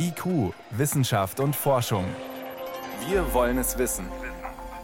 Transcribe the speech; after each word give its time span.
IQ, 0.00 0.54
Wissenschaft 0.70 1.40
und 1.40 1.56
Forschung. 1.56 2.04
Wir 3.08 3.34
wollen 3.34 3.58
es 3.58 3.78
wissen. 3.78 4.06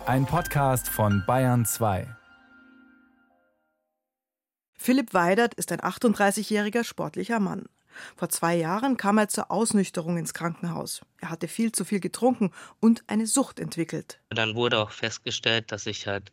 Ein 0.06 0.26
Podcast 0.26 0.88
von 0.88 1.22
Bayern 1.24 1.64
2. 1.64 2.08
Philipp 4.76 5.14
Weidert 5.14 5.54
ist 5.54 5.70
ein 5.70 5.80
38-jähriger 5.80 6.82
sportlicher 6.82 7.38
Mann. 7.38 7.66
Vor 8.16 8.28
zwei 8.28 8.56
Jahren 8.56 8.96
kam 8.96 9.18
er 9.18 9.28
zur 9.28 9.50
Ausnüchterung 9.50 10.16
ins 10.16 10.34
Krankenhaus. 10.34 11.02
Er 11.20 11.30
hatte 11.30 11.48
viel 11.48 11.72
zu 11.72 11.84
viel 11.84 12.00
getrunken 12.00 12.50
und 12.80 13.02
eine 13.06 13.26
Sucht 13.26 13.58
entwickelt. 13.58 14.20
Dann 14.30 14.54
wurde 14.54 14.78
auch 14.78 14.90
festgestellt, 14.90 15.72
dass 15.72 15.86
ich 15.86 16.06
halt 16.06 16.32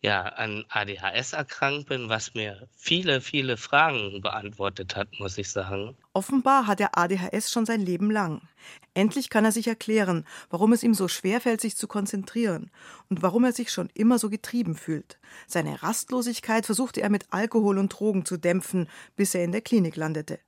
ja 0.00 0.22
an 0.22 0.64
ADHS 0.68 1.32
erkrankt 1.32 1.88
bin, 1.88 2.08
was 2.08 2.34
mir 2.34 2.68
viele, 2.74 3.20
viele 3.20 3.56
Fragen 3.56 4.20
beantwortet 4.20 4.96
hat, 4.96 5.08
muss 5.20 5.38
ich 5.38 5.48
sagen. 5.50 5.96
Offenbar 6.12 6.66
hat 6.66 6.80
er 6.80 6.98
ADHS 6.98 7.52
schon 7.52 7.66
sein 7.66 7.80
Leben 7.80 8.10
lang. 8.10 8.42
Endlich 8.94 9.30
kann 9.30 9.44
er 9.44 9.52
sich 9.52 9.68
erklären, 9.68 10.26
warum 10.50 10.72
es 10.72 10.82
ihm 10.82 10.94
so 10.94 11.08
schwer 11.08 11.40
fällt, 11.40 11.60
sich 11.60 11.76
zu 11.76 11.86
konzentrieren 11.86 12.70
und 13.08 13.22
warum 13.22 13.44
er 13.44 13.52
sich 13.52 13.70
schon 13.70 13.90
immer 13.94 14.18
so 14.18 14.28
getrieben 14.28 14.74
fühlt. 14.74 15.18
Seine 15.46 15.82
Rastlosigkeit 15.82 16.66
versuchte 16.66 17.00
er 17.00 17.10
mit 17.10 17.26
Alkohol 17.30 17.78
und 17.78 17.88
Drogen 17.88 18.24
zu 18.24 18.36
dämpfen, 18.36 18.88
bis 19.16 19.34
er 19.34 19.44
in 19.44 19.52
der 19.52 19.62
Klinik 19.62 19.96
landete. 19.96 20.40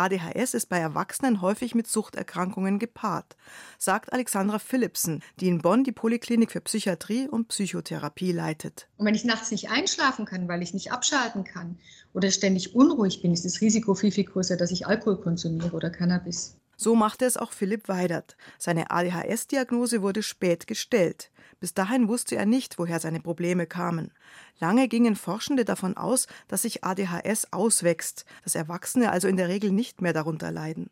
ADHS 0.00 0.54
ist 0.54 0.70
bei 0.70 0.78
Erwachsenen 0.78 1.42
häufig 1.42 1.74
mit 1.74 1.86
Suchterkrankungen 1.86 2.78
gepaart, 2.78 3.36
sagt 3.76 4.14
Alexandra 4.14 4.58
Philipsen, 4.58 5.22
die 5.40 5.48
in 5.48 5.60
Bonn 5.60 5.84
die 5.84 5.92
Poliklinik 5.92 6.52
für 6.52 6.62
Psychiatrie 6.62 7.28
und 7.28 7.48
Psychotherapie 7.48 8.32
leitet. 8.32 8.88
Und 8.96 9.04
wenn 9.04 9.14
ich 9.14 9.26
nachts 9.26 9.50
nicht 9.50 9.70
einschlafen 9.70 10.24
kann, 10.24 10.48
weil 10.48 10.62
ich 10.62 10.72
nicht 10.72 10.90
abschalten 10.90 11.44
kann 11.44 11.78
oder 12.14 12.30
ständig 12.30 12.74
unruhig 12.74 13.20
bin, 13.20 13.34
ist 13.34 13.44
das 13.44 13.60
Risiko 13.60 13.94
viel, 13.94 14.10
viel 14.10 14.24
größer, 14.24 14.56
dass 14.56 14.70
ich 14.70 14.86
Alkohol 14.86 15.20
konsumiere 15.20 15.72
oder 15.72 15.90
Cannabis. 15.90 16.59
So 16.82 16.94
machte 16.94 17.26
es 17.26 17.36
auch 17.36 17.52
Philipp 17.52 17.88
Weidert. 17.88 18.38
Seine 18.56 18.90
ADHS-Diagnose 18.90 20.00
wurde 20.00 20.22
spät 20.22 20.66
gestellt. 20.66 21.30
Bis 21.60 21.74
dahin 21.74 22.08
wusste 22.08 22.36
er 22.36 22.46
nicht, 22.46 22.78
woher 22.78 23.00
seine 23.00 23.20
Probleme 23.20 23.66
kamen. 23.66 24.12
Lange 24.60 24.88
gingen 24.88 25.14
Forschende 25.14 25.66
davon 25.66 25.98
aus, 25.98 26.26
dass 26.48 26.62
sich 26.62 26.82
ADHS 26.82 27.52
auswächst, 27.52 28.24
dass 28.44 28.54
Erwachsene 28.54 29.12
also 29.12 29.28
in 29.28 29.36
der 29.36 29.48
Regel 29.48 29.72
nicht 29.72 30.00
mehr 30.00 30.14
darunter 30.14 30.50
leiden. 30.50 30.88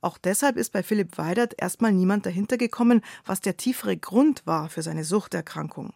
Auch 0.00 0.18
deshalb 0.18 0.56
ist 0.56 0.72
bei 0.72 0.82
Philipp 0.82 1.18
Weidert 1.18 1.54
erstmal 1.56 1.92
niemand 1.92 2.26
dahinter 2.26 2.56
gekommen, 2.56 3.00
was 3.24 3.40
der 3.40 3.56
tiefere 3.56 3.96
Grund 3.96 4.44
war 4.44 4.68
für 4.68 4.82
seine 4.82 5.04
Suchterkrankung. 5.04 5.92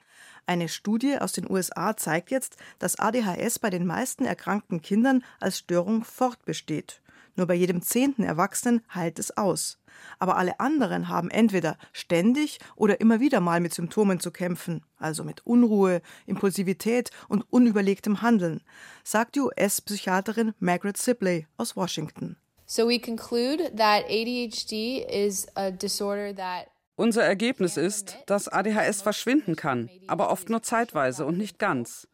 Eine 0.47 0.69
Studie 0.69 1.19
aus 1.19 1.33
den 1.33 1.51
USA 1.51 1.97
zeigt 1.97 2.31
jetzt, 2.31 2.59
dass 2.79 2.97
ADHS 2.97 3.59
bei 3.59 3.71
den 3.71 3.87
meisten 3.87 4.25
erkrankten 4.25 4.83
Kindern 4.83 5.25
als 5.41 5.59
Störung 5.59 6.05
fortbesteht. 6.05 7.02
Nur 7.35 7.47
bei 7.47 7.55
jedem 7.55 7.83
zehnten 7.83 8.23
Erwachsenen 8.23 8.83
heilt 8.95 9.19
es 9.19 9.37
aus. 9.37 9.79
Aber 10.19 10.37
alle 10.37 10.61
anderen 10.61 11.09
haben 11.09 11.31
entweder 11.31 11.77
ständig 11.93 12.59
oder 12.77 13.01
immer 13.01 13.21
wieder 13.21 13.41
mal 13.41 13.61
mit 13.61 13.75
Symptomen 13.75 14.21
zu 14.21 14.31
kämpfen, 14.31 14.85
also 14.99 15.25
mit 15.25 15.47
Unruhe, 15.47 16.03
Impulsivität 16.27 17.11
und 17.29 17.45
unüberlegtem 17.51 18.23
Handeln, 18.23 18.63
sagt 19.05 19.35
die 19.37 19.41
US-Psychiaterin 19.41 20.55
Margaret 20.59 20.97
Sibley 20.97 21.47
aus 21.57 21.77
Washington. 21.77 22.37
So 22.67 22.89
we 22.89 22.99
conclude 22.99 23.71
that 23.77 24.05
ADHD 24.09 25.05
is 25.11 25.47
a 25.57 25.71
disorder 25.71 26.35
that 26.35 26.69
unser 26.95 27.25
Ergebnis 27.25 27.79
ist, 27.79 28.19
dass 28.27 28.49
ADHS 28.49 29.03
verschwinden 29.03 29.57
kann, 29.57 29.89
aber 30.09 30.31
oft 30.31 30.51
nur 30.51 30.63
zeitweise 30.63 31.25
und 31.25 31.39
nicht 31.39 31.59
ganz 31.59 32.07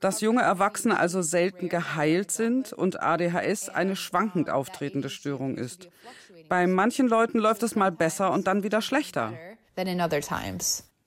dass 0.00 0.20
junge 0.20 0.42
Erwachsene 0.42 0.98
also 0.98 1.22
selten 1.22 1.68
geheilt 1.68 2.30
sind 2.30 2.72
und 2.72 3.00
ADHS 3.02 3.68
eine 3.68 3.96
schwankend 3.96 4.50
auftretende 4.50 5.10
Störung 5.10 5.56
ist. 5.56 5.88
Bei 6.48 6.66
manchen 6.66 7.08
Leuten 7.08 7.38
läuft 7.38 7.62
es 7.62 7.76
mal 7.76 7.92
besser 7.92 8.32
und 8.32 8.46
dann 8.46 8.62
wieder 8.62 8.82
schlechter. 8.82 9.32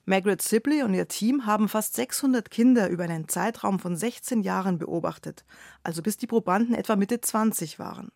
Margaret 0.05 0.41
Sibley 0.41 0.81
und 0.81 0.95
ihr 0.95 1.07
Team 1.07 1.45
haben 1.45 1.69
fast 1.69 1.95
600 1.95 2.49
Kinder 2.49 2.89
über 2.89 3.03
einen 3.03 3.27
Zeitraum 3.27 3.77
von 3.77 3.95
16 3.95 4.41
Jahren 4.41 4.79
beobachtet, 4.79 5.45
also 5.83 6.01
bis 6.01 6.17
die 6.17 6.25
Probanden 6.25 6.73
etwa 6.73 6.95
Mitte 6.95 7.21
20 7.21 7.77
waren. 7.77 8.11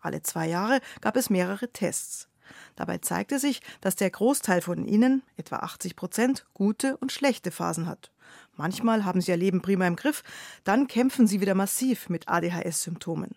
Alle 0.00 0.22
zwei 0.22 0.48
Jahre 0.48 0.80
gab 1.02 1.16
es 1.16 1.28
mehrere 1.28 1.68
Tests. 1.70 2.28
Dabei 2.76 2.98
zeigte 2.98 3.38
sich, 3.38 3.60
dass 3.80 3.96
der 3.96 4.10
Großteil 4.10 4.62
von 4.62 4.86
ihnen, 4.86 5.22
etwa 5.36 5.56
80 5.56 5.96
Prozent, 5.96 6.46
gute 6.54 6.96
und 6.96 7.12
schlechte 7.12 7.50
Phasen 7.50 7.86
hat. 7.86 8.10
Manchmal 8.56 9.04
haben 9.04 9.20
sie 9.20 9.30
ihr 9.30 9.36
Leben 9.36 9.62
prima 9.62 9.86
im 9.86 9.96
Griff, 9.96 10.22
dann 10.64 10.86
kämpfen 10.86 11.26
sie 11.26 11.40
wieder 11.40 11.54
massiv 11.54 12.08
mit 12.08 12.28
ADHS-Symptomen. 12.28 13.32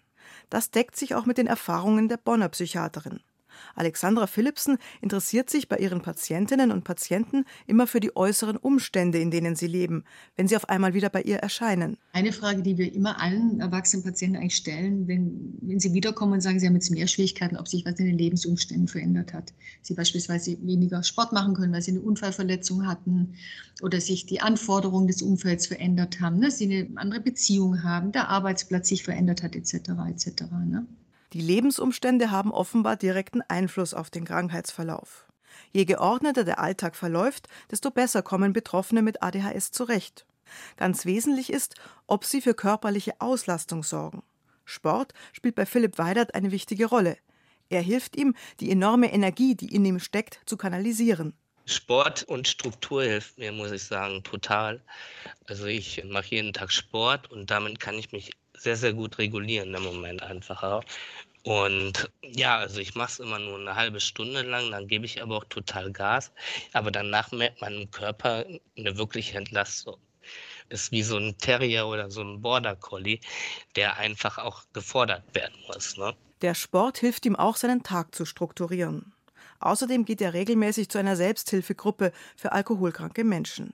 Das 0.50 0.72
deckt 0.72 0.96
sich 0.96 1.16
auch 1.16 1.26
mit 1.26 1.38
den 1.38 1.48
Erfahrungen 1.48 2.08
der 2.08 2.18
Bonner 2.18 2.50
Psychiaterin. 2.50 3.22
Alexandra 3.76 4.28
Philipsen 4.28 4.78
interessiert 5.02 5.50
sich 5.50 5.68
bei 5.68 5.78
ihren 5.78 6.02
Patientinnen 6.02 6.72
und 6.72 6.84
Patienten 6.84 7.46
immer 7.66 7.88
für 7.88 8.00
die 8.00 8.16
äußeren 8.16 8.58
Umstände, 8.58 9.20
in 9.20 9.32
denen 9.32 9.56
sie 9.56 9.68
leben, 9.68 10.04
wenn 10.36 10.48
sie 10.48 10.56
auf 10.56 10.70
einmal 10.70 10.94
wieder 10.94 11.10
bei 11.10 11.22
ihr 11.22 11.38
erscheinen. 11.38 11.98
Eine 12.14 12.32
Frage, 12.32 12.62
die 12.62 12.78
wir 12.78 12.94
immer 12.94 13.22
allen 13.22 13.60
erwachsenen 13.60 14.04
Patienten 14.04 14.38
eigentlich 14.38 14.56
stellen, 14.56 15.08
wenn, 15.08 15.58
wenn 15.62 15.80
sie 15.80 15.94
wiederkommen 15.94 16.34
und 16.34 16.42
sagen, 16.42 16.60
sie 16.60 16.68
haben 16.68 16.76
jetzt 16.76 16.92
mehr 16.92 17.08
Schwierigkeiten, 17.08 17.58
ob 17.58 17.68
sich 17.68 17.86
was 17.86 18.00
in 18.00 18.06
den 18.06 18.18
Lebensumständen 18.18 18.88
verändert 18.88 19.34
hat. 19.34 19.54
Sie 19.82 19.94
beispielsweise 19.94 20.58
weniger 20.62 21.04
Sport 21.04 21.34
machen 21.34 21.54
können, 21.54 21.74
weil 21.74 21.82
sie 21.82 21.92
eine 21.92 22.02
Unfallverletzung 22.02 22.88
hatten 22.88 23.36
oder 23.82 24.02
sich 24.02 24.26
die 24.26 24.42
Anforderungen 24.42 25.08
des 25.08 25.22
Umfelds 25.22 25.68
verändert 25.68 26.20
haben, 26.20 26.40
ne? 26.40 26.52
sie 26.52 26.66
eine 26.66 26.98
andere 26.98 27.22
Beziehung 27.22 27.84
haben, 27.84 28.12
der 28.12 28.30
Arbeitsplatz 28.30 28.90
sich 28.90 29.04
verändert 29.04 29.44
hat, 29.44 29.56
etc. 29.56 29.74
etc. 30.10 30.44
Die 31.38 31.44
Lebensumstände 31.44 32.32
haben 32.32 32.52
offenbar 32.52 32.96
direkten 32.96 33.44
Einfluss 33.44 33.94
auf 33.94 34.10
den 34.10 34.26
Krankheitsverlauf. 34.26 35.28
Je 35.72 35.86
geordneter 35.86 36.44
der 36.44 36.58
Alltag 36.58 36.96
verläuft, 36.96 37.48
desto 37.70 37.92
besser 37.92 38.24
kommen 38.24 38.54
Betroffene 38.54 39.04
mit 39.04 39.22
ADHS 39.22 39.70
zurecht. 39.70 40.26
Ganz 40.78 41.06
wesentlich 41.06 41.54
ist, 41.54 41.76
ob 42.08 42.26
sie 42.26 42.42
für 42.42 42.56
körperliche 42.56 43.22
Auslastung 43.22 43.84
sorgen. 43.84 44.24
Sport 44.66 45.14
spielt 45.32 45.54
bei 45.54 45.68
Philipp 45.68 46.00
Weidert 46.00 46.34
eine 46.34 46.52
wichtige 46.52 46.88
Rolle. 46.88 47.20
Er 47.70 47.82
hilft 47.82 48.16
ihm, 48.16 48.34
die 48.60 48.72
enorme 48.72 49.14
Energie, 49.14 49.54
die 49.54 49.76
in 49.76 49.86
ihm 49.86 50.00
steckt, 50.00 50.40
zu 50.48 50.58
kanalisieren. 50.58 51.36
Sport 51.68 52.24
und 52.24 52.48
Struktur 52.48 53.04
hilft 53.04 53.38
mir, 53.38 53.52
muss 53.52 53.72
ich 53.72 53.84
sagen, 53.84 54.24
total. 54.24 54.82
Also 55.46 55.66
ich 55.66 56.04
mache 56.04 56.30
jeden 56.30 56.54
Tag 56.54 56.72
Sport 56.72 57.30
und 57.30 57.52
damit 57.52 57.80
kann 57.80 57.94
ich 57.94 58.12
mich 58.12 58.32
sehr, 58.58 58.76
sehr 58.76 58.94
gut 58.94 59.18
regulieren 59.18 59.74
im 59.74 59.84
Moment 59.84 60.22
einfach 60.24 60.64
auch. 60.64 60.84
Und 61.44 62.12
ja, 62.22 62.58
also 62.58 62.82
ich 62.82 62.96
mache 62.96 63.12
es 63.12 63.20
immer 63.20 63.40
nur 63.40 63.58
eine 63.58 63.76
halbe 63.76 64.02
Stunde 64.02 64.42
lang, 64.42 64.70
dann 64.72 64.88
gebe 64.88 65.06
ich 65.06 65.22
aber 65.22 65.38
auch 65.38 65.46
total 65.46 65.92
Gas. 65.94 66.32
Aber 66.74 66.92
danach 66.92 67.32
merkt 67.32 67.62
man 67.62 67.74
im 67.74 67.92
Körper 67.92 68.46
eine 68.78 68.98
wirkliche 68.98 69.38
Entlastung. 69.38 69.98
Ist 70.68 70.92
wie 70.92 71.04
so 71.04 71.16
ein 71.18 71.38
Terrier 71.38 71.88
oder 71.88 72.12
so 72.12 72.22
ein 72.22 72.42
Border 72.42 72.76
Collie, 72.76 73.22
der 73.78 73.96
einfach 73.96 74.38
auch 74.38 74.64
gefordert 74.74 75.24
werden 75.34 75.56
muss. 75.68 75.96
Ne? 75.96 76.14
Der 76.42 76.54
Sport 76.54 76.98
hilft 76.98 77.26
ihm 77.26 77.38
auch, 77.38 77.56
seinen 77.56 77.82
Tag 77.82 78.14
zu 78.14 78.26
strukturieren. 78.26 79.14
Außerdem 79.60 80.04
geht 80.04 80.22
er 80.22 80.34
regelmäßig 80.34 80.90
zu 80.90 80.98
einer 80.98 81.16
Selbsthilfegruppe 81.16 82.12
für 82.36 82.52
alkoholkranke 82.52 83.24
Menschen. 83.24 83.74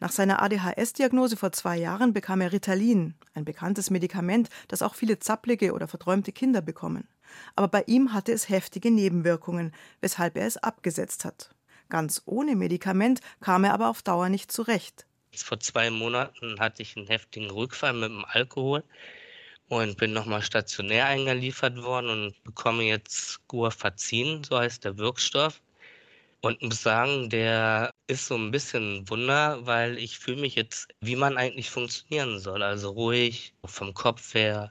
Nach 0.00 0.12
seiner 0.12 0.42
ADHS-Diagnose 0.42 1.36
vor 1.36 1.52
zwei 1.52 1.76
Jahren 1.76 2.12
bekam 2.12 2.40
er 2.40 2.52
Ritalin, 2.52 3.14
ein 3.34 3.44
bekanntes 3.44 3.90
Medikament, 3.90 4.48
das 4.68 4.82
auch 4.82 4.94
viele 4.94 5.18
zapplige 5.18 5.72
oder 5.72 5.88
verträumte 5.88 6.32
Kinder 6.32 6.60
bekommen. 6.60 7.08
Aber 7.56 7.68
bei 7.68 7.84
ihm 7.86 8.12
hatte 8.12 8.32
es 8.32 8.48
heftige 8.48 8.90
Nebenwirkungen, 8.90 9.72
weshalb 10.00 10.36
er 10.36 10.46
es 10.46 10.56
abgesetzt 10.56 11.24
hat. 11.24 11.54
Ganz 11.88 12.22
ohne 12.26 12.56
Medikament 12.56 13.20
kam 13.40 13.64
er 13.64 13.74
aber 13.74 13.88
auf 13.88 14.02
Dauer 14.02 14.28
nicht 14.28 14.50
zurecht. 14.50 15.06
Vor 15.34 15.60
zwei 15.60 15.90
Monaten 15.90 16.60
hatte 16.60 16.82
ich 16.82 16.96
einen 16.96 17.06
heftigen 17.06 17.50
Rückfall 17.50 17.92
mit 17.92 18.08
dem 18.08 18.24
Alkohol 18.24 18.84
und 19.68 19.96
bin 19.96 20.12
nochmal 20.12 20.42
stationär 20.42 21.06
eingeliefert 21.06 21.82
worden 21.82 22.10
und 22.10 22.44
bekomme 22.44 22.84
jetzt 22.84 23.46
Guafazin, 23.48 24.44
so 24.44 24.58
heißt 24.58 24.84
der 24.84 24.98
Wirkstoff. 24.98 25.60
Und 26.44 26.60
muss 26.60 26.82
sagen, 26.82 27.30
der 27.30 27.90
ist 28.06 28.26
so 28.26 28.34
ein 28.34 28.50
bisschen 28.50 28.98
ein 28.98 29.08
Wunder, 29.08 29.64
weil 29.64 29.96
ich 29.96 30.18
fühle 30.18 30.42
mich 30.42 30.56
jetzt, 30.56 30.88
wie 31.00 31.16
man 31.16 31.38
eigentlich 31.38 31.70
funktionieren 31.70 32.38
soll. 32.38 32.62
Also 32.62 32.90
ruhig, 32.90 33.54
vom 33.64 33.94
Kopf 33.94 34.34
her 34.34 34.70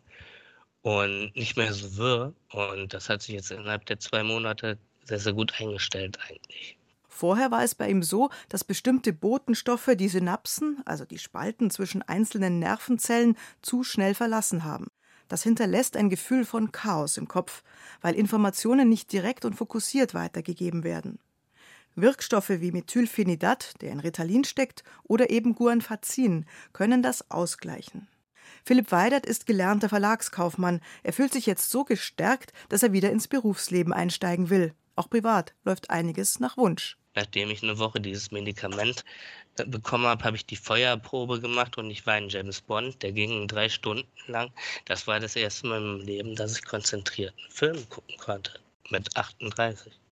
und 0.84 1.36
nicht 1.36 1.58
mehr 1.58 1.74
so 1.74 1.98
wirr. 1.98 2.36
Und 2.52 2.94
das 2.94 3.10
hat 3.10 3.24
sich 3.24 3.34
jetzt 3.34 3.50
innerhalb 3.50 3.88
der 3.88 3.98
zwei 3.98 4.22
Monate 4.22 4.78
sehr, 5.06 5.18
sehr 5.18 5.34
gut 5.34 5.60
eingestellt 5.60 6.20
eigentlich. 6.30 6.78
Vorher 7.08 7.50
war 7.50 7.64
es 7.64 7.74
bei 7.74 7.90
ihm 7.90 8.04
so, 8.04 8.30
dass 8.50 8.64
bestimmte 8.64 9.12
Botenstoffe 9.12 9.90
die 9.96 10.10
Synapsen, 10.10 10.80
also 10.86 11.06
die 11.06 11.18
Spalten 11.18 11.72
zwischen 11.72 12.04
einzelnen 12.04 12.60
Nervenzellen, 12.60 13.36
zu 13.64 13.84
schnell 13.84 14.14
verlassen 14.14 14.64
haben. 14.64 14.92
Das 15.28 15.42
hinterlässt 15.42 15.98
ein 15.98 16.12
Gefühl 16.12 16.46
von 16.46 16.72
Chaos 16.72 17.18
im 17.18 17.28
Kopf, 17.28 17.64
weil 18.02 18.14
Informationen 18.14 18.90
nicht 18.90 19.12
direkt 19.12 19.44
und 19.44 19.56
fokussiert 19.56 20.14
weitergegeben 20.14 20.84
werden. 20.84 21.18
Wirkstoffe 21.96 22.50
wie 22.50 22.72
Methylphenidat, 22.72 23.82
der 23.82 23.92
in 23.92 24.00
Ritalin 24.00 24.44
steckt, 24.44 24.84
oder 25.04 25.30
eben 25.30 25.56
Guanfacin 25.56 26.46
können 26.72 27.04
das 27.04 27.30
ausgleichen. 27.30 28.08
Philipp 28.66 28.92
Weidert 28.92 29.26
ist 29.26 29.46
gelernter 29.46 29.90
Verlagskaufmann. 29.90 30.82
Er 31.04 31.14
fühlt 31.14 31.34
sich 31.34 31.46
jetzt 31.46 31.70
so 31.70 31.84
gestärkt, 31.84 32.54
dass 32.70 32.84
er 32.84 32.94
wieder 32.94 33.12
ins 33.12 33.28
Berufsleben 33.28 33.92
einsteigen 33.92 34.50
will. 34.50 34.74
Auch 34.96 35.10
privat 35.10 35.54
läuft 35.66 35.90
einiges 35.90 36.40
nach 36.40 36.56
Wunsch. 36.56 36.98
Nachdem 37.16 37.52
ich 37.52 37.62
eine 37.62 37.78
Woche 37.78 38.00
dieses 38.00 38.32
Medikament 38.32 39.04
äh, 39.58 39.66
bekommen 39.66 40.06
habe, 40.06 40.24
habe 40.24 40.36
ich 40.36 40.46
die 40.46 40.56
Feuerprobe 40.56 41.40
gemacht 41.40 41.78
und 41.78 41.92
ich 41.92 42.06
war 42.06 42.18
in 42.18 42.30
James 42.30 42.62
Bond. 42.62 43.04
Der 43.04 43.12
ging 43.12 43.48
drei 43.48 43.70
Stunden 43.70 44.08
lang. 44.28 44.52
Das 44.86 45.06
war 45.08 45.20
das 45.20 45.36
erste 45.36 45.68
Mal 45.68 45.82
im 45.82 46.00
Leben, 46.00 46.36
dass 46.36 46.58
ich 46.58 46.66
konzentriert 46.66 47.34
einen 47.38 47.52
Film 47.52 47.90
gucken 47.90 48.18
konnte. 48.18 48.60
Mit 48.90 49.16
38. 49.16 49.94